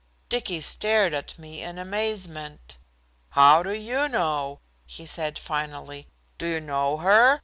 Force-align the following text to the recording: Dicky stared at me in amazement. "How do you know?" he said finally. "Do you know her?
Dicky 0.29 0.61
stared 0.61 1.13
at 1.13 1.37
me 1.37 1.61
in 1.61 1.77
amazement. 1.77 2.77
"How 3.37 3.61
do 3.61 3.71
you 3.71 4.09
know?" 4.09 4.59
he 4.87 5.05
said 5.05 5.37
finally. 5.37 6.07
"Do 6.39 6.47
you 6.47 6.59
know 6.59 6.97
her? 6.97 7.39